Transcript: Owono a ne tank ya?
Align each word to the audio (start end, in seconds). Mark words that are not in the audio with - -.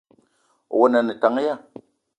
Owono 0.73 0.97
a 1.01 1.05
ne 1.05 1.13
tank 1.21 1.37
ya? 1.45 1.55